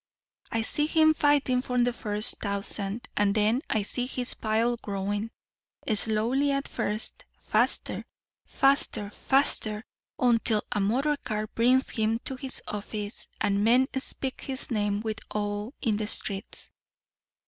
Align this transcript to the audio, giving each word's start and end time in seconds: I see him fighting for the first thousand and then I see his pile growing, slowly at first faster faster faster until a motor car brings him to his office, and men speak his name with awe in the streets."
I 0.51 0.63
see 0.63 0.87
him 0.87 1.13
fighting 1.13 1.61
for 1.61 1.77
the 1.77 1.93
first 1.93 2.39
thousand 2.41 3.07
and 3.15 3.35
then 3.35 3.61
I 3.69 3.83
see 3.83 4.07
his 4.07 4.33
pile 4.33 4.75
growing, 4.77 5.29
slowly 5.87 6.49
at 6.49 6.67
first 6.67 7.23
faster 7.43 8.03
faster 8.47 9.11
faster 9.11 9.85
until 10.17 10.63
a 10.71 10.79
motor 10.79 11.17
car 11.17 11.45
brings 11.45 11.91
him 11.91 12.17
to 12.25 12.35
his 12.35 12.63
office, 12.67 13.27
and 13.41 13.63
men 13.63 13.89
speak 13.95 14.41
his 14.41 14.71
name 14.71 15.01
with 15.01 15.19
awe 15.35 15.69
in 15.83 15.97
the 15.97 16.07
streets." 16.07 16.71